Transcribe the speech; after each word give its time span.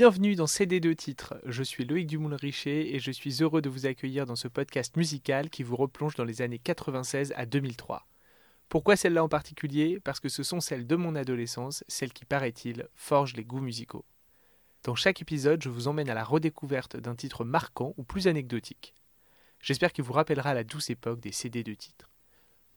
Bienvenue 0.00 0.34
dans 0.34 0.46
CD2 0.46 0.94
titres. 0.94 1.34
Je 1.44 1.62
suis 1.62 1.84
Loïc 1.84 2.06
Dumoulin-Richer 2.06 2.94
et 2.94 3.00
je 3.00 3.10
suis 3.10 3.42
heureux 3.42 3.60
de 3.60 3.68
vous 3.68 3.84
accueillir 3.84 4.24
dans 4.24 4.34
ce 4.34 4.48
podcast 4.48 4.96
musical 4.96 5.50
qui 5.50 5.62
vous 5.62 5.76
replonge 5.76 6.14
dans 6.14 6.24
les 6.24 6.40
années 6.40 6.58
96 6.58 7.34
à 7.36 7.44
2003. 7.44 8.06
Pourquoi 8.70 8.96
celle-là 8.96 9.22
en 9.22 9.28
particulier? 9.28 10.00
Parce 10.00 10.18
que 10.18 10.30
ce 10.30 10.42
sont 10.42 10.60
celles 10.60 10.86
de 10.86 10.96
mon 10.96 11.14
adolescence, 11.16 11.84
celles 11.86 12.14
qui, 12.14 12.24
paraît-il, 12.24 12.88
forgent 12.94 13.36
les 13.36 13.44
goûts 13.44 13.60
musicaux. 13.60 14.06
Dans 14.84 14.94
chaque 14.94 15.20
épisode, 15.20 15.62
je 15.62 15.68
vous 15.68 15.86
emmène 15.86 16.08
à 16.08 16.14
la 16.14 16.24
redécouverte 16.24 16.96
d'un 16.96 17.14
titre 17.14 17.44
marquant 17.44 17.92
ou 17.98 18.02
plus 18.02 18.26
anecdotique. 18.26 18.94
J'espère 19.60 19.92
qu'il 19.92 20.04
vous 20.04 20.14
rappellera 20.14 20.54
la 20.54 20.64
douce 20.64 20.88
époque 20.88 21.20
des 21.20 21.32
CD 21.32 21.62
de 21.62 21.74
titres. 21.74 22.08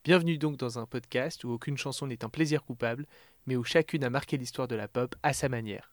Bienvenue 0.04 0.38
donc 0.38 0.58
dans 0.58 0.78
un 0.78 0.86
podcast 0.86 1.46
où 1.46 1.52
aucune 1.52 1.78
chanson 1.78 2.06
n'est 2.06 2.26
un 2.26 2.30
plaisir 2.30 2.66
coupable, 2.66 3.08
mais 3.46 3.56
où 3.56 3.64
chacune 3.64 4.04
a 4.04 4.10
marqué 4.10 4.36
l'histoire 4.36 4.68
de 4.68 4.76
la 4.76 4.90
pop 4.90 5.16
à 5.24 5.32
sa 5.32 5.48
manière. 5.48 5.93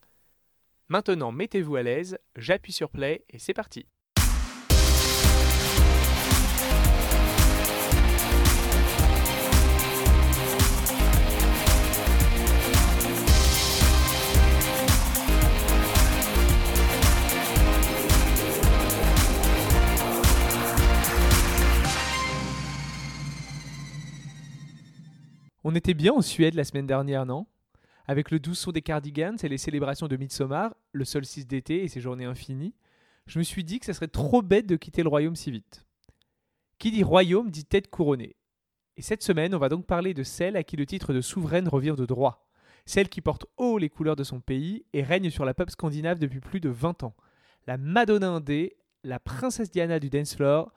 Maintenant, 0.93 1.30
mettez-vous 1.30 1.77
à 1.77 1.85
l'aise, 1.85 2.19
j'appuie 2.35 2.73
sur 2.73 2.91
play 2.91 3.25
et 3.30 3.39
c'est 3.39 3.55
parti. 3.55 3.87
On 25.63 25.77
était 25.77 25.95
bien 25.95 26.15
en 26.15 26.21
Suède 26.21 26.55
la 26.55 26.65
semaine 26.65 26.88
dernière, 26.88 27.27
non? 27.27 27.46
Avec 28.11 28.33
le 28.33 28.41
doux 28.41 28.57
son 28.57 28.73
des 28.73 28.83
cardigans 28.83 29.37
et 29.41 29.49
les 29.49 29.57
célébrations 29.57 30.09
de 30.09 30.16
Midsommar, 30.16 30.75
le 30.91 31.05
solstice 31.05 31.47
d'été 31.47 31.85
et 31.85 31.87
ses 31.87 32.01
journées 32.01 32.25
infinies, 32.25 32.75
je 33.29 33.39
me 33.39 33.45
suis 33.45 33.63
dit 33.63 33.79
que 33.79 33.87
ça 33.87 33.95
serait 33.95 34.09
trop 34.09 34.43
bête 34.43 34.67
de 34.67 34.75
quitter 34.75 35.05
le 35.05 35.09
royaume 35.09 35.37
si 35.37 35.52
vite. 35.52 35.87
Qui 36.80 36.91
dit 36.91 37.05
royaume 37.05 37.52
dit 37.52 37.65
tête 37.65 37.89
couronnée. 37.89 38.35
Et 38.97 39.02
cette 39.02 39.23
semaine, 39.23 39.55
on 39.55 39.61
va 39.61 39.69
donc 39.69 39.87
parler 39.87 40.13
de 40.13 40.25
celle 40.25 40.57
à 40.57 40.65
qui 40.65 40.75
le 40.75 40.87
titre 40.87 41.13
de 41.13 41.21
souveraine 41.21 41.69
revient 41.69 41.95
de 41.97 42.05
droit, 42.05 42.51
celle 42.85 43.09
qui 43.09 43.21
porte 43.21 43.47
haut 43.57 43.79
les 43.79 43.89
couleurs 43.89 44.17
de 44.17 44.24
son 44.24 44.41
pays 44.41 44.85
et 44.93 45.05
règne 45.05 45.30
sur 45.30 45.45
la 45.45 45.55
pop 45.55 45.71
scandinave 45.71 46.19
depuis 46.19 46.41
plus 46.41 46.59
de 46.59 46.69
20 46.69 47.05
ans, 47.05 47.15
la 47.69 47.79
Madonna 47.79 48.30
Indé, 48.30 48.77
la 49.05 49.21
princesse 49.21 49.71
Diana 49.71 50.01
du 50.01 50.11
dance 50.11 50.35
floor, 50.35 50.73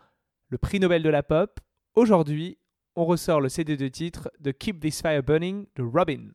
le 0.49 0.59
prix 0.59 0.79
Nobel 0.79 1.01
de 1.01 1.09
la 1.09 1.23
pop. 1.23 1.59
Aujourd'hui, 1.95 2.59
on 2.95 3.05
ressort 3.05 3.41
le 3.41 3.49
CD 3.49 3.75
de 3.75 3.87
titre 3.87 4.29
de 4.39 4.51
Keep 4.51 4.81
This 4.81 5.01
Fire 5.01 5.23
Burning 5.23 5.65
de 5.75 5.81
Robin. 5.81 6.29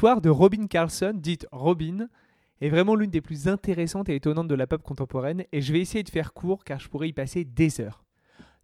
L'histoire 0.00 0.22
de 0.22 0.30
Robin 0.30 0.66
Carlson, 0.66 1.12
dite 1.14 1.46
Robin, 1.52 2.08
est 2.62 2.70
vraiment 2.70 2.94
l'une 2.94 3.10
des 3.10 3.20
plus 3.20 3.48
intéressantes 3.48 4.08
et 4.08 4.14
étonnantes 4.14 4.48
de 4.48 4.54
la 4.54 4.66
pop 4.66 4.82
contemporaine 4.82 5.44
et 5.52 5.60
je 5.60 5.74
vais 5.74 5.80
essayer 5.80 6.02
de 6.02 6.08
faire 6.08 6.32
court 6.32 6.64
car 6.64 6.80
je 6.80 6.88
pourrais 6.88 7.10
y 7.10 7.12
passer 7.12 7.44
des 7.44 7.82
heures. 7.82 8.02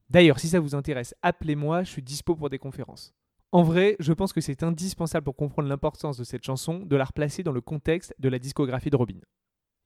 D'ailleurs, 0.08 0.41
si 0.41 0.48
ça 0.48 0.60
vous 0.60 0.74
intéresse, 0.74 1.14
appelez-moi, 1.20 1.82
je 1.82 1.91
suis 1.91 2.00
dispo 2.00 2.36
pour 2.36 2.48
des 2.48 2.58
conférences. 2.58 3.12
En 3.52 3.62
vrai, 3.62 3.97
je 4.00 4.14
pense 4.14 4.32
que 4.32 4.41
c'est 4.41 4.62
indispensable 4.62 5.24
pour 5.24 5.36
comprendre 5.36 5.69
l'importance 5.69 6.16
de 6.16 6.24
cette 6.24 6.42
chanson 6.42 6.78
de 6.78 6.97
la 6.97 7.04
replacer 7.04 7.42
dans 7.42 7.53
le 7.53 7.60
contexte 7.60 8.14
de 8.18 8.30
la 8.30 8.38
discographie 8.38 8.88
de 8.88 8.97
Robin. 8.97 9.20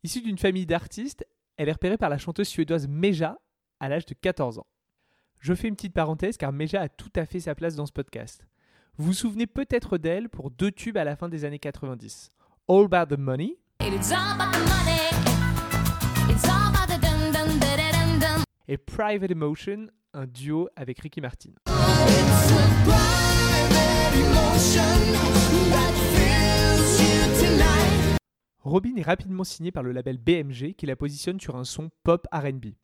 Issue 0.05 0.23
d'une 0.23 0.39
famille 0.39 0.67
d'artistes, 0.67 1.27
elle 1.57 1.69
est 1.69 1.73
repérée 1.73 1.99
par 1.99 2.11
la 2.11 2.19
chanteuse 2.19 2.47
suédoise 2.47 2.87
Meja 2.87 3.41
à 3.81 3.89
l'âge 3.89 4.07
de 4.07 4.15
14 4.15 4.61
ans. 4.61 4.69
Je 5.41 5.55
fais 5.55 5.67
une 5.67 5.75
petite 5.75 5.95
parenthèse 5.95 6.37
car 6.37 6.53
Meja 6.53 6.83
a 6.83 6.89
tout 6.89 7.11
à 7.17 7.27
fait 7.27 7.41
sa 7.41 7.57
place 7.57 7.75
dans 7.75 7.87
ce 7.87 7.93
podcast. 7.93 8.47
Vous 9.01 9.07
vous 9.07 9.13
souvenez 9.15 9.47
peut-être 9.47 9.97
d'elle 9.97 10.29
pour 10.29 10.51
deux 10.51 10.71
tubes 10.71 10.99
à 10.99 11.05
la 11.05 11.17
fin 11.17 11.31
des 11.31 11.47
années 11.47 11.59
90. 11.59 12.33
All 12.69 12.85
About 12.85 13.17
the 13.17 13.19
Money. 13.19 13.57
Et 18.69 18.77
Private 18.77 19.31
Emotion, 19.31 19.87
un 20.13 20.27
duo 20.27 20.69
avec 20.77 20.99
Ricky 20.99 21.23
Martin. 21.23 21.49
Robin 28.63 28.97
est 28.97 29.03
rapidement 29.03 29.45
signé 29.45 29.73
par 29.73 29.83
le 29.83 29.93
label 29.93 30.19
BMG 30.19 30.75
qui 30.75 30.85
la 30.85 30.95
positionne 30.95 31.41
sur 31.41 31.57
un 31.57 31.65
son 31.65 31.89
pop 32.03 32.27
RB. 32.31 32.75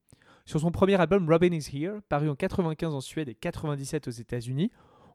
Sur 0.46 0.60
son 0.60 0.70
premier 0.70 0.98
album 0.98 1.28
Robin 1.28 1.52
is 1.52 1.68
Here, 1.70 1.98
paru 2.08 2.30
en 2.30 2.36
95 2.36 2.94
en 2.94 3.00
Suède 3.02 3.28
et 3.28 3.34
97 3.34 4.08
aux 4.08 4.12
États-Unis, 4.12 4.70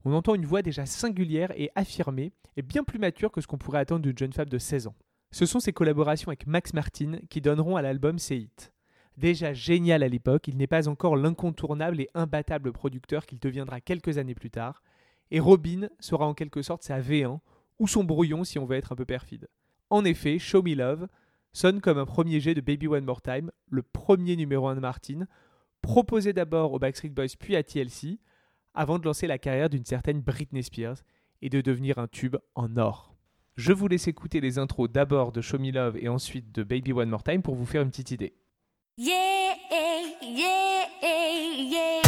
on 0.05 0.13
entend 0.13 0.35
une 0.35 0.45
voix 0.45 0.61
déjà 0.61 0.85
singulière 0.85 1.51
et 1.55 1.71
affirmée, 1.75 2.33
et 2.57 2.61
bien 2.61 2.83
plus 2.83 2.99
mature 2.99 3.31
que 3.31 3.41
ce 3.41 3.47
qu'on 3.47 3.57
pourrait 3.57 3.79
attendre 3.79 4.01
d'une 4.01 4.17
jeune 4.17 4.33
femme 4.33 4.49
de 4.49 4.57
16 4.57 4.87
ans. 4.87 4.95
Ce 5.31 5.45
sont 5.45 5.59
ses 5.59 5.73
collaborations 5.73 6.29
avec 6.29 6.47
Max 6.47 6.73
Martin 6.73 7.19
qui 7.29 7.39
donneront 7.39 7.77
à 7.77 7.81
l'album 7.81 8.19
ses 8.19 8.37
hits. 8.37 8.71
Déjà 9.17 9.53
génial 9.53 10.03
à 10.03 10.07
l'époque, 10.07 10.47
il 10.47 10.57
n'est 10.57 10.67
pas 10.67 10.87
encore 10.87 11.15
l'incontournable 11.15 12.01
et 12.01 12.09
imbattable 12.13 12.71
producteur 12.71 13.25
qu'il 13.25 13.39
deviendra 13.39 13.79
quelques 13.79 14.17
années 14.17 14.35
plus 14.35 14.49
tard, 14.49 14.81
et 15.29 15.39
Robin 15.39 15.89
sera 15.99 16.27
en 16.27 16.33
quelque 16.33 16.61
sorte 16.61 16.83
sa 16.83 16.99
V1, 16.99 17.39
ou 17.79 17.87
son 17.87 18.03
brouillon 18.03 18.43
si 18.43 18.59
on 18.59 18.65
veut 18.65 18.77
être 18.77 18.91
un 18.91 18.95
peu 18.95 19.05
perfide. 19.05 19.47
En 19.89 20.05
effet, 20.05 20.39
Show 20.39 20.61
Me 20.63 20.75
Love 20.75 21.07
sonne 21.53 21.81
comme 21.81 21.97
un 21.97 22.05
premier 22.05 22.39
jet 22.39 22.53
de 22.53 22.61
Baby 22.61 22.87
One 22.87 23.05
More 23.05 23.21
Time, 23.21 23.51
le 23.69 23.81
premier 23.81 24.35
numéro 24.35 24.67
1 24.67 24.75
de 24.75 24.79
Martin, 24.79 25.27
proposé 25.81 26.33
d'abord 26.33 26.73
aux 26.73 26.79
Backstreet 26.79 27.09
Boys 27.09 27.35
puis 27.39 27.55
à 27.55 27.63
TLC, 27.63 28.19
avant 28.73 28.99
de 28.99 29.05
lancer 29.05 29.27
la 29.27 29.37
carrière 29.37 29.69
d'une 29.69 29.85
certaine 29.85 30.21
Britney 30.21 30.63
Spears 30.63 30.97
et 31.41 31.49
de 31.49 31.61
devenir 31.61 31.97
un 31.97 32.07
tube 32.07 32.37
en 32.55 32.77
or. 32.77 33.15
Je 33.55 33.73
vous 33.73 33.87
laisse 33.87 34.07
écouter 34.07 34.39
les 34.39 34.57
intros 34.57 34.89
d'abord 34.89 35.31
de 35.31 35.41
Show 35.41 35.59
Me 35.59 35.71
Love 35.71 35.97
et 35.97 36.07
ensuite 36.07 36.51
de 36.51 36.63
Baby 36.63 36.93
One 36.93 37.09
More 37.09 37.23
Time 37.23 37.41
pour 37.41 37.55
vous 37.55 37.65
faire 37.65 37.81
une 37.81 37.89
petite 37.89 38.11
idée. 38.11 38.33
Yeah, 38.97 39.55
yeah, 40.21 40.87
yeah. 41.01 42.00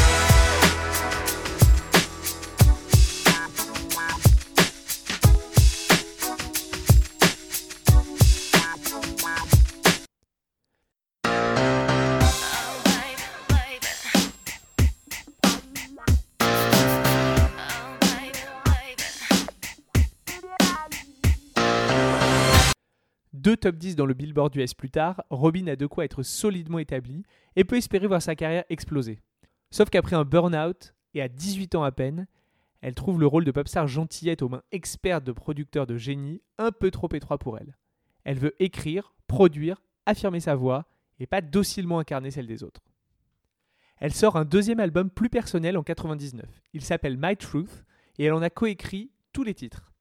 Deux 23.44 23.58
top 23.58 23.76
10 23.76 23.98
dans 23.98 24.06
le 24.06 24.14
Billboard 24.14 24.56
US 24.56 24.74
plus 24.74 24.90
tard, 24.90 25.22
Robin 25.30 25.68
a 25.68 25.76
de 25.76 25.86
quoi 25.86 26.06
être 26.06 26.24
solidement 26.24 26.80
établi 26.80 27.24
et 27.58 27.66
peut 27.66 27.76
espérer 27.76 28.08
voir 28.08 28.22
sa 28.22 28.36
carrière 28.38 28.64
exploser. 28.70 29.20
Sauf 29.70 29.90
qu'après 29.90 30.16
un 30.16 30.24
burn-out, 30.24 30.96
et 31.14 31.22
à 31.22 31.28
18 31.28 31.76
ans 31.76 31.84
à 31.84 31.92
peine, 31.92 32.26
elle 32.82 32.96
trouve 32.96 33.20
le 33.20 33.28
rôle 33.28 33.44
de 33.44 33.52
popstar 33.52 33.86
gentillette 33.86 34.42
aux 34.42 34.50
mains 34.50 34.64
expertes 34.72 35.26
de 35.26 35.34
producteurs 35.34 35.86
de 35.86 35.98
génie 35.98 36.42
un 36.58 36.72
peu 36.72 36.90
trop 36.90 37.10
étroit 37.14 37.38
pour 37.38 37.58
elle. 37.58 37.78
Elle 38.24 38.40
veut 38.40 38.56
écrire, 38.60 39.14
produire, 39.28 39.84
affirmer 40.06 40.40
sa 40.40 40.56
voix 40.56 40.86
et 41.20 41.28
pas 41.28 41.42
docilement 41.42 42.00
incarner 42.00 42.32
celle 42.32 42.48
des 42.48 42.64
autres. 42.64 42.82
Elle 43.98 44.14
sort 44.14 44.38
un 44.38 44.46
deuxième 44.46 44.80
album 44.80 45.10
plus 45.10 45.30
personnel 45.30 45.78
en 45.78 45.84
99. 45.84 46.46
Il 46.74 46.82
s'appelle 46.82 47.18
My 47.20 47.36
Truth 47.36 47.84
et 48.18 48.24
elle 48.24 48.34
en 48.34 48.42
a 48.42 48.50
coécrit 48.50 49.12
tous 49.34 49.44
les 49.44 49.54
titres. 49.54 49.93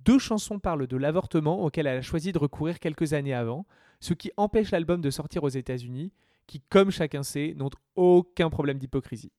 Deux 0.00 0.18
chansons 0.18 0.58
parlent 0.58 0.86
de 0.86 0.96
l'avortement 0.96 1.64
auquel 1.64 1.86
elle 1.86 1.98
a 1.98 2.02
choisi 2.02 2.32
de 2.32 2.38
recourir 2.38 2.78
quelques 2.78 3.12
années 3.12 3.34
avant, 3.34 3.66
ce 4.00 4.14
qui 4.14 4.30
empêche 4.36 4.70
l'album 4.70 5.00
de 5.00 5.10
sortir 5.10 5.42
aux 5.44 5.48
États-Unis, 5.48 6.12
qui, 6.46 6.60
comme 6.60 6.90
chacun 6.90 7.22
sait, 7.22 7.54
n'ont 7.56 7.70
aucun 7.96 8.48
problème 8.48 8.78
d'hypocrisie. 8.78 9.32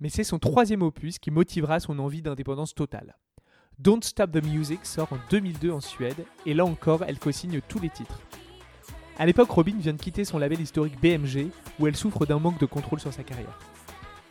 Mais 0.00 0.08
c'est 0.08 0.24
son 0.24 0.38
troisième 0.38 0.82
opus 0.82 1.18
qui 1.18 1.30
motivera 1.30 1.80
son 1.80 1.98
envie 1.98 2.22
d'indépendance 2.22 2.74
totale. 2.74 3.16
Don't 3.78 4.02
Stop 4.02 4.32
the 4.32 4.44
Music 4.44 4.84
sort 4.84 5.12
en 5.12 5.18
2002 5.30 5.70
en 5.70 5.80
Suède, 5.80 6.24
et 6.46 6.54
là 6.54 6.64
encore, 6.64 7.04
elle 7.04 7.18
co-signe 7.18 7.60
tous 7.68 7.78
les 7.78 7.90
titres. 7.90 8.20
À 9.18 9.26
l'époque, 9.26 9.50
Robin 9.50 9.76
vient 9.78 9.94
de 9.94 10.00
quitter 10.00 10.24
son 10.24 10.38
label 10.38 10.60
historique 10.60 11.00
BMG, 11.00 11.50
où 11.78 11.86
elle 11.86 11.96
souffre 11.96 12.26
d'un 12.26 12.38
manque 12.38 12.60
de 12.60 12.66
contrôle 12.66 13.00
sur 13.00 13.12
sa 13.12 13.24
carrière. 13.24 13.58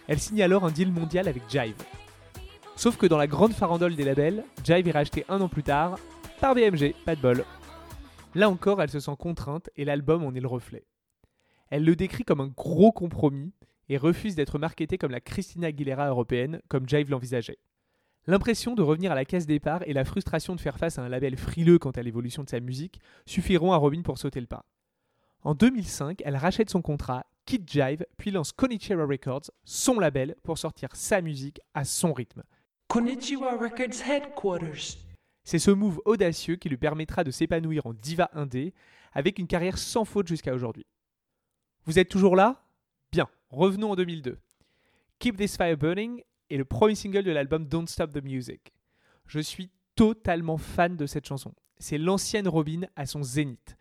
Elle 0.07 0.19
signe 0.19 0.42
alors 0.42 0.63
un 0.63 0.71
deal 0.71 0.92
mondial 0.92 1.27
avec 1.27 1.44
Jive. 1.50 1.75
Sauf 2.78 2.96
que 2.96 3.08
dans 3.08 3.18
la 3.18 3.26
grande 3.26 3.54
farandole 3.54 3.96
des 3.96 4.04
labels, 4.04 4.44
Jive 4.64 4.88
est 4.88 4.92
racheté 4.92 5.26
un 5.30 5.42
an 5.42 5.50
plus 5.50 5.64
tard 5.64 5.98
par 6.40 6.54
BMG, 6.54 6.94
pas 7.06 7.16
de 7.16 7.22
bol. 7.22 7.44
Là 8.36 8.52
encore, 8.52 8.84
elle 8.84 8.92
se 8.92 9.00
sent 9.00 9.16
contrainte 9.18 9.72
et 9.78 9.84
l'album 9.84 10.24
en 10.24 10.36
est 10.36 10.40
le 10.40 10.48
reflet. 10.48 10.86
Elle 11.72 11.84
le 11.84 11.96
décrit 11.96 12.24
comme 12.24 12.40
un 12.40 12.54
gros 12.56 12.92
compromis 12.92 13.52
et 13.90 13.98
refuse 13.98 14.36
d'être 14.36 14.60
marketée 14.60 15.00
comme 15.00 15.10
la 15.10 15.22
Christina 15.22 15.68
Aguilera 15.68 16.08
européenne, 16.08 16.62
comme 16.68 16.88
Jive 16.88 17.10
l'envisageait. 17.10 17.58
L'impression 18.28 18.76
de 18.76 18.84
revenir 18.84 19.12
à 19.12 19.16
la 19.16 19.26
case 19.26 19.48
départ 19.48 19.82
et 19.88 19.94
la 19.94 20.06
frustration 20.06 20.54
de 20.54 20.62
faire 20.62 20.78
face 20.78 21.00
à 21.00 21.02
un 21.02 21.10
label 21.10 21.36
frileux 21.36 21.80
quant 21.80 21.90
à 21.90 22.04
l'évolution 22.04 22.44
de 22.44 22.50
sa 22.50 22.60
musique 22.60 23.00
suffiront 23.26 23.74
à 23.74 23.78
Robin 23.78 24.04
pour 24.04 24.20
sauter 24.20 24.40
le 24.40 24.46
pas. 24.46 24.66
En 25.42 25.56
2005, 25.56 26.22
elle 26.24 26.36
rachète 26.36 26.70
son 26.70 26.84
contrat, 26.84 27.26
quitte 27.46 27.68
Jive, 27.68 28.06
puis 28.18 28.30
lance 28.30 28.52
Konichiwa 28.52 29.06
Records, 29.06 29.50
son 29.64 30.00
label, 30.00 30.36
pour 30.44 30.60
sortir 30.60 30.90
sa 30.94 31.22
musique 31.22 31.60
à 31.74 31.84
son 31.84 32.14
rythme. 32.14 32.44
Records 32.94 34.01
Headquarters. 34.10 34.98
C'est 35.44 35.60
ce 35.60 35.72
move 35.72 36.01
audacieux 36.06 36.56
qui 36.56 36.69
lui 36.69 36.78
permettra 36.78 37.24
de 37.24 37.31
s'épanouir 37.31 37.86
en 37.86 37.94
diva 37.94 38.30
indé, 38.34 38.74
avec 39.13 39.39
une 39.39 39.48
carrière 39.48 39.78
sans 39.78 40.06
faute 40.06 40.28
jusqu'à 40.28 40.54
aujourd'hui. 40.54 40.86
Vous 41.86 42.00
êtes 42.00 42.10
toujours 42.10 42.36
là? 42.36 42.63
Bien, 43.12 43.28
revenons 43.50 43.92
en 43.92 43.95
2002. 43.95 44.38
Keep 45.19 45.38
This 45.38 45.57
Fire 45.57 45.78
Burning 45.78 46.22
est 46.50 46.57
le 46.57 46.66
premier 46.66 46.95
single 46.95 47.24
de 47.24 47.31
l'album 47.31 47.66
Don't 47.66 47.88
Stop 47.88 48.13
the 48.13 48.24
Music. 48.24 48.74
Je 49.25 49.40
suis 49.40 49.69
totalement 49.95 50.57
fan 50.57 50.95
de 50.95 51.06
cette 51.06 51.28
chanson. 51.28 51.54
C'est 51.78 51.98
l'ancienne 51.98 52.48
Robin 52.48 52.81
à 52.95 53.06
son 53.06 53.24
zénith. 53.24 53.75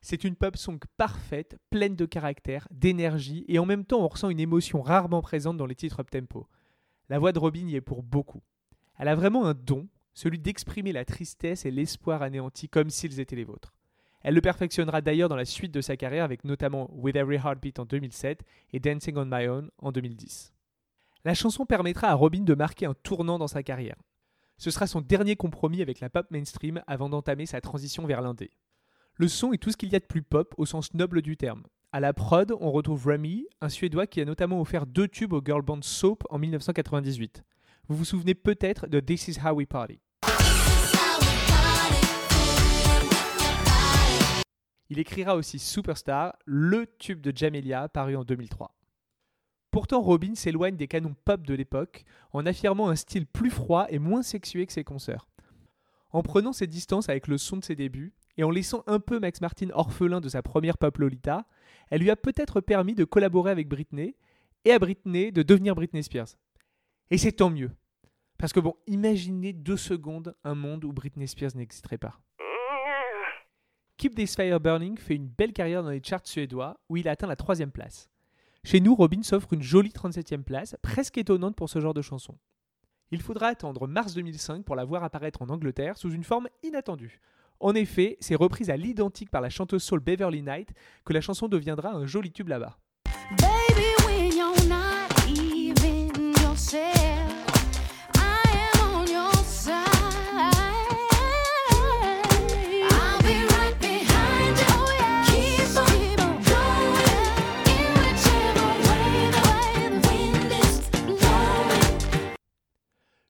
C'est 0.00 0.24
une 0.24 0.36
pop 0.36 0.56
song 0.56 0.78
parfaite, 0.96 1.56
pleine 1.70 1.96
de 1.96 2.06
caractère, 2.06 2.68
d'énergie, 2.70 3.44
et 3.48 3.58
en 3.58 3.66
même 3.66 3.84
temps 3.84 4.02
on 4.02 4.08
ressent 4.08 4.30
une 4.30 4.40
émotion 4.40 4.82
rarement 4.82 5.22
présente 5.22 5.56
dans 5.56 5.66
les 5.66 5.74
titres 5.74 6.00
up-tempo. 6.00 6.46
La 7.08 7.18
voix 7.18 7.32
de 7.32 7.38
Robin 7.38 7.66
y 7.66 7.76
est 7.76 7.80
pour 7.80 8.02
beaucoup. 8.02 8.42
Elle 8.98 9.08
a 9.08 9.14
vraiment 9.14 9.46
un 9.46 9.54
don, 9.54 9.88
celui 10.14 10.38
d'exprimer 10.38 10.92
la 10.92 11.04
tristesse 11.04 11.66
et 11.66 11.70
l'espoir 11.70 12.22
anéantis 12.22 12.68
comme 12.68 12.90
s'ils 12.90 13.20
étaient 13.20 13.36
les 13.36 13.44
vôtres. 13.44 13.74
Elle 14.22 14.34
le 14.34 14.40
perfectionnera 14.40 15.02
d'ailleurs 15.02 15.28
dans 15.28 15.36
la 15.36 15.44
suite 15.44 15.72
de 15.72 15.82
sa 15.82 15.98
carrière 15.98 16.24
avec 16.24 16.44
notamment 16.44 16.90
With 16.94 17.14
Every 17.14 17.36
Heartbeat 17.36 17.78
en 17.78 17.84
2007 17.84 18.42
et 18.72 18.80
Dancing 18.80 19.16
on 19.18 19.26
My 19.26 19.46
Own 19.48 19.70
en 19.78 19.92
2010. 19.92 20.54
La 21.26 21.34
chanson 21.34 21.66
permettra 21.66 22.08
à 22.08 22.14
Robin 22.14 22.40
de 22.40 22.54
marquer 22.54 22.86
un 22.86 22.94
tournant 22.94 23.38
dans 23.38 23.48
sa 23.48 23.62
carrière. 23.62 23.96
Ce 24.56 24.70
sera 24.70 24.86
son 24.86 25.02
dernier 25.02 25.36
compromis 25.36 25.82
avec 25.82 26.00
la 26.00 26.08
pop 26.08 26.30
mainstream 26.30 26.82
avant 26.86 27.10
d'entamer 27.10 27.44
sa 27.44 27.60
transition 27.60 28.06
vers 28.06 28.22
l'indé. 28.22 28.50
Le 29.16 29.28
son 29.28 29.52
est 29.52 29.58
tout 29.58 29.70
ce 29.70 29.76
qu'il 29.76 29.90
y 29.90 29.96
a 29.96 30.00
de 30.00 30.06
plus 30.06 30.22
pop 30.22 30.54
au 30.56 30.64
sens 30.64 30.94
noble 30.94 31.20
du 31.20 31.36
terme. 31.36 31.64
À 31.94 32.00
la 32.00 32.12
prod, 32.12 32.52
on 32.58 32.72
retrouve 32.72 33.06
Remy, 33.06 33.46
un 33.60 33.68
Suédois 33.68 34.08
qui 34.08 34.20
a 34.20 34.24
notamment 34.24 34.60
offert 34.60 34.84
deux 34.84 35.06
tubes 35.06 35.32
au 35.32 35.40
girl 35.40 35.62
band 35.62 35.80
Soap 35.80 36.24
en 36.28 36.40
1998. 36.40 37.44
Vous 37.86 37.96
vous 37.96 38.04
souvenez 38.04 38.34
peut-être 38.34 38.88
de 38.88 38.98
This 38.98 39.28
Is 39.28 39.38
How 39.38 39.54
We 39.54 39.68
Party. 39.68 40.00
Il 44.90 44.98
écrira 44.98 45.36
aussi 45.36 45.60
Superstar, 45.60 46.34
le 46.46 46.88
tube 46.98 47.20
de 47.20 47.32
Jamelia 47.32 47.88
paru 47.88 48.16
en 48.16 48.24
2003. 48.24 48.74
Pourtant, 49.70 50.02
Robin 50.02 50.34
s'éloigne 50.34 50.76
des 50.76 50.88
canons 50.88 51.14
pop 51.24 51.46
de 51.46 51.54
l'époque 51.54 52.02
en 52.32 52.44
affirmant 52.44 52.88
un 52.88 52.96
style 52.96 53.28
plus 53.28 53.50
froid 53.50 53.86
et 53.88 54.00
moins 54.00 54.24
sexué 54.24 54.66
que 54.66 54.72
ses 54.72 54.82
consoeurs. 54.82 55.28
En 56.10 56.24
prenant 56.24 56.52
ses 56.52 56.66
distances 56.66 57.08
avec 57.08 57.28
le 57.28 57.38
son 57.38 57.58
de 57.58 57.64
ses 57.64 57.76
débuts, 57.76 58.14
et 58.36 58.44
en 58.44 58.50
laissant 58.50 58.82
un 58.86 59.00
peu 59.00 59.20
Max 59.20 59.40
Martin 59.40 59.68
orphelin 59.72 60.20
de 60.20 60.28
sa 60.28 60.42
première 60.42 60.78
pop 60.78 60.96
Lolita, 60.98 61.46
elle 61.90 62.00
lui 62.00 62.10
a 62.10 62.16
peut-être 62.16 62.60
permis 62.60 62.94
de 62.94 63.04
collaborer 63.04 63.50
avec 63.50 63.68
Britney 63.68 64.16
et 64.64 64.72
à 64.72 64.78
Britney 64.78 65.32
de 65.32 65.42
devenir 65.42 65.74
Britney 65.74 66.02
Spears. 66.02 66.36
Et 67.10 67.18
c'est 67.18 67.32
tant 67.32 67.50
mieux. 67.50 67.70
Parce 68.38 68.52
que 68.52 68.60
bon, 68.60 68.74
imaginez 68.86 69.52
deux 69.52 69.76
secondes 69.76 70.34
un 70.44 70.54
monde 70.54 70.84
où 70.84 70.92
Britney 70.92 71.28
Spears 71.28 71.54
n'existerait 71.54 71.98
pas. 71.98 72.20
Keep 73.96 74.16
This 74.16 74.34
Fire 74.34 74.58
Burning 74.58 74.98
fait 74.98 75.14
une 75.14 75.28
belle 75.28 75.52
carrière 75.52 75.82
dans 75.82 75.90
les 75.90 76.02
charts 76.02 76.26
suédois 76.26 76.80
où 76.88 76.96
il 76.96 77.08
atteint 77.08 77.28
la 77.28 77.36
troisième 77.36 77.70
place. 77.70 78.10
Chez 78.64 78.80
nous, 78.80 78.94
Robin 78.94 79.22
s'offre 79.22 79.52
une 79.52 79.62
jolie 79.62 79.90
37e 79.90 80.42
place, 80.42 80.76
presque 80.82 81.18
étonnante 81.18 81.54
pour 81.54 81.68
ce 81.68 81.80
genre 81.80 81.94
de 81.94 82.02
chanson. 82.02 82.36
Il 83.10 83.22
faudra 83.22 83.48
attendre 83.48 83.86
mars 83.86 84.14
2005 84.14 84.64
pour 84.64 84.74
la 84.74 84.84
voir 84.84 85.04
apparaître 85.04 85.42
en 85.42 85.50
Angleterre 85.50 85.98
sous 85.98 86.10
une 86.10 86.24
forme 86.24 86.48
inattendue, 86.62 87.20
en 87.60 87.74
effet, 87.74 88.16
c'est 88.20 88.34
reprise 88.34 88.70
à 88.70 88.76
l'identique 88.76 89.30
par 89.30 89.40
la 89.40 89.50
chanteuse 89.50 89.82
soul 89.82 90.00
Beverly 90.00 90.42
Knight 90.42 90.70
que 91.04 91.12
la 91.12 91.20
chanson 91.20 91.48
deviendra 91.48 91.90
un 91.90 92.06
joli 92.06 92.30
tube 92.30 92.48
là-bas. 92.48 92.78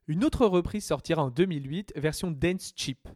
Une 0.07 0.23
autre 0.23 0.47
reprise 0.47 0.85
sortira 0.85 1.25
en 1.25 1.31
2008, 1.31 1.95
version 1.97 2.31
Dance 2.31 2.73
Cheap. 2.77 3.09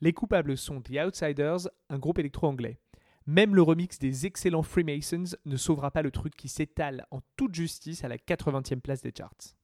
Les 0.00 0.12
coupables 0.12 0.56
sont 0.56 0.80
The 0.80 0.98
Outsiders, 1.06 1.68
un 1.88 1.98
groupe 1.98 2.20
électro 2.20 2.46
anglais. 2.46 2.78
Même 3.26 3.56
le 3.56 3.62
remix 3.62 3.98
des 3.98 4.26
excellents 4.26 4.62
Freemasons 4.62 5.36
ne 5.44 5.56
sauvera 5.56 5.90
pas 5.90 6.02
le 6.02 6.12
truc 6.12 6.36
qui 6.36 6.48
s'étale 6.48 7.04
en 7.10 7.20
toute 7.36 7.54
justice 7.54 8.04
à 8.04 8.08
la 8.08 8.16
80e 8.16 8.80
place 8.80 9.02
des 9.02 9.12
charts. 9.16 9.57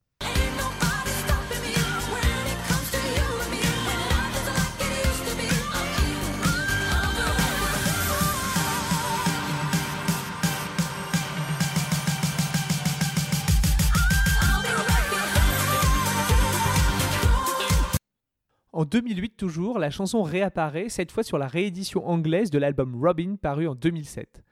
En 18.76 18.84
2008 18.84 19.36
toujours, 19.36 19.78
la 19.78 19.88
chanson 19.90 20.24
réapparaît, 20.24 20.88
cette 20.88 21.12
fois 21.12 21.22
sur 21.22 21.38
la 21.38 21.46
réédition 21.46 22.08
anglaise 22.08 22.50
de 22.50 22.58
l'album 22.58 23.00
Robin 23.00 23.36
paru 23.40 23.68
en 23.68 23.76
2007. 23.76 24.42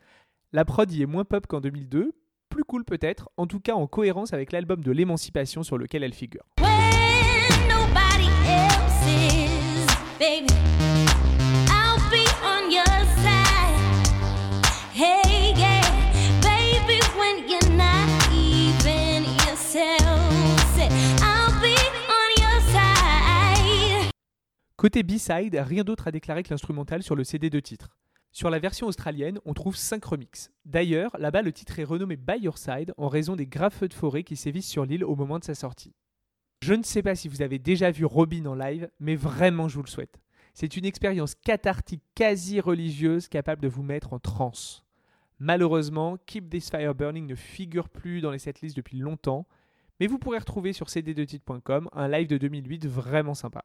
La 0.52 0.64
prod 0.64 0.88
y 0.93 1.02
est 1.02 1.07
moins 1.07 1.25
pop 1.25 1.45
qu'en 1.49 1.61
2002, 1.61 2.12
plus 2.49 2.62
cool 2.62 2.85
peut-être, 2.85 3.31
en 3.37 3.49
tout 3.49 3.59
cas 3.59 3.75
en 3.75 3.88
cohérence 3.88 4.33
avec 4.33 4.52
l'album 4.52 4.85
de 4.85 4.93
l'émancipation 4.93 5.64
sur 5.64 5.76
lequel 5.76 6.05
elle 6.05 6.14
figure. 6.14 6.45
Côté 24.82 25.04
B-side, 25.04 25.54
rien 25.54 25.84
d'autre 25.84 26.08
à 26.08 26.10
déclarer 26.10 26.42
que 26.42 26.50
l'instrumental 26.50 27.04
sur 27.04 27.14
le 27.14 27.22
CD 27.22 27.50
de 27.50 27.60
titre. 27.60 27.96
Sur 28.32 28.50
la 28.50 28.58
version 28.58 28.88
australienne, 28.88 29.38
on 29.44 29.54
trouve 29.54 29.76
5 29.76 30.04
remixes. 30.04 30.50
D'ailleurs, 30.64 31.16
là-bas, 31.20 31.42
le 31.42 31.52
titre 31.52 31.78
est 31.78 31.84
renommé 31.84 32.16
By 32.16 32.40
Your 32.40 32.58
Side 32.58 32.92
en 32.96 33.06
raison 33.06 33.36
des 33.36 33.46
graves 33.46 33.72
feux 33.72 33.86
de 33.86 33.94
forêt 33.94 34.24
qui 34.24 34.34
sévissent 34.34 34.68
sur 34.68 34.84
l'île 34.84 35.04
au 35.04 35.14
moment 35.14 35.38
de 35.38 35.44
sa 35.44 35.54
sortie. 35.54 35.94
Je 36.62 36.74
ne 36.74 36.82
sais 36.82 37.00
pas 37.00 37.14
si 37.14 37.28
vous 37.28 37.42
avez 37.42 37.60
déjà 37.60 37.92
vu 37.92 38.04
Robin 38.04 38.44
en 38.46 38.56
live, 38.56 38.90
mais 38.98 39.14
vraiment 39.14 39.68
je 39.68 39.76
vous 39.76 39.84
le 39.84 39.88
souhaite. 39.88 40.20
C'est 40.52 40.76
une 40.76 40.84
expérience 40.84 41.36
cathartique 41.36 42.02
quasi 42.16 42.58
religieuse 42.58 43.28
capable 43.28 43.62
de 43.62 43.68
vous 43.68 43.84
mettre 43.84 44.12
en 44.12 44.18
transe. 44.18 44.82
Malheureusement, 45.38 46.16
Keep 46.26 46.50
This 46.50 46.70
Fire 46.70 46.96
Burning 46.96 47.28
ne 47.28 47.36
figure 47.36 47.88
plus 47.88 48.20
dans 48.20 48.32
les 48.32 48.40
setlists 48.40 48.76
depuis 48.76 48.98
longtemps, 48.98 49.46
mais 50.00 50.08
vous 50.08 50.18
pourrez 50.18 50.38
retrouver 50.38 50.72
sur 50.72 50.88
cd2titre.com 50.88 51.88
un 51.92 52.08
live 52.08 52.26
de 52.26 52.36
2008 52.36 52.88
vraiment 52.88 53.34
sympa. 53.34 53.64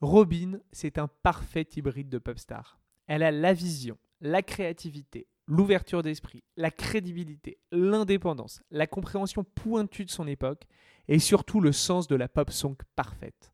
Robin, 0.00 0.60
c'est 0.72 0.98
un 0.98 1.08
parfait 1.08 1.66
hybride 1.76 2.08
de 2.08 2.18
pop 2.18 2.38
star. 2.38 2.80
Elle 3.06 3.22
a 3.22 3.32
la 3.32 3.52
vision, 3.52 3.98
la 4.20 4.42
créativité, 4.42 5.26
l'ouverture 5.46 6.02
d'esprit, 6.02 6.44
la 6.56 6.70
crédibilité, 6.70 7.58
l'indépendance, 7.72 8.62
la 8.70 8.86
compréhension 8.86 9.44
pointue 9.44 10.04
de 10.04 10.10
son 10.10 10.26
époque 10.26 10.64
et 11.08 11.18
surtout 11.18 11.60
le 11.60 11.72
sens 11.72 12.06
de 12.06 12.16
la 12.16 12.28
pop 12.28 12.50
song 12.50 12.76
parfaite. 12.94 13.52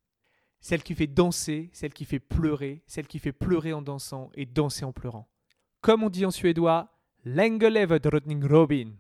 Celle 0.61 0.83
qui 0.83 0.95
fait 0.95 1.07
danser, 1.07 1.71
celle 1.73 1.93
qui 1.93 2.05
fait 2.05 2.21
pleurer, 2.21 2.83
celle 2.87 3.07
qui 3.07 3.19
fait 3.19 3.33
pleurer 3.33 3.73
en 3.73 3.83
dansant 3.83 4.31
et 4.35 4.47
danser 4.47 4.85
en 4.85 4.93
pleurant. 4.93 5.29
Comme 5.81 6.03
on 6.03 6.11
dit 6.11 6.27
en 6.27 6.31
suédois, 6.31 6.91
Länge 7.25 7.63
Robin. 8.51 8.93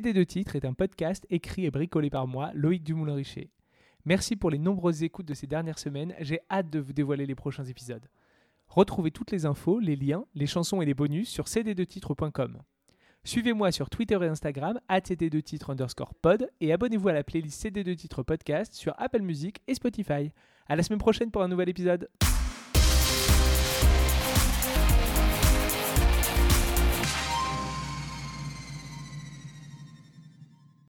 CD 0.00 0.14
de 0.14 0.24
titres 0.24 0.56
est 0.56 0.64
un 0.64 0.72
podcast 0.72 1.26
écrit 1.28 1.66
et 1.66 1.70
bricolé 1.70 2.08
par 2.08 2.26
moi, 2.26 2.52
Loïc 2.54 2.82
Dumoulin-Richer. 2.82 3.50
Merci 4.06 4.34
pour 4.34 4.48
les 4.48 4.56
nombreuses 4.56 5.02
écoutes 5.02 5.26
de 5.26 5.34
ces 5.34 5.46
dernières 5.46 5.78
semaines, 5.78 6.14
j'ai 6.20 6.40
hâte 6.50 6.70
de 6.70 6.78
vous 6.78 6.94
dévoiler 6.94 7.26
les 7.26 7.34
prochains 7.34 7.66
épisodes. 7.66 8.08
Retrouvez 8.66 9.10
toutes 9.10 9.30
les 9.30 9.44
infos, 9.44 9.78
les 9.78 9.96
liens, 9.96 10.24
les 10.34 10.46
chansons 10.46 10.80
et 10.80 10.86
les 10.86 10.94
bonus 10.94 11.28
sur 11.28 11.44
cd2titres.com. 11.44 12.62
Suivez-moi 13.24 13.72
sur 13.72 13.90
Twitter 13.90 14.18
et 14.22 14.28
Instagram, 14.28 14.80
cd2titres 14.88 15.70
underscore 15.70 16.14
pod, 16.14 16.50
et 16.62 16.72
abonnez-vous 16.72 17.08
à 17.08 17.12
la 17.12 17.22
playlist 17.22 17.62
CD2 17.62 17.94
titres 17.94 18.22
podcast 18.22 18.72
sur 18.72 18.94
Apple 18.96 19.20
Music 19.20 19.60
et 19.66 19.74
Spotify. 19.74 20.32
À 20.66 20.76
la 20.76 20.82
semaine 20.82 20.98
prochaine 20.98 21.30
pour 21.30 21.42
un 21.42 21.48
nouvel 21.48 21.68
épisode. 21.68 22.08